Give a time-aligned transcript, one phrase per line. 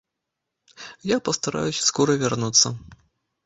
[1.15, 2.67] Я пастараюся скора вярнуцца.